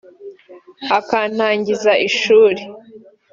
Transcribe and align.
akantangiza 0.97 1.91
ishuri 2.07 2.61